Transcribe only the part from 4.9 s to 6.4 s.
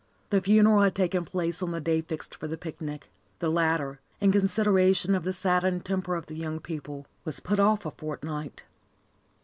of the saddened temper of the